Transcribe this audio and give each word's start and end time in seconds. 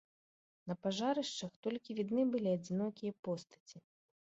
На 0.71 0.75
пажарышчах 0.85 1.51
толькі 1.67 1.97
відны 2.01 2.23
былі 2.33 2.49
адзінокія 2.59 3.17
постаці. 3.29 3.77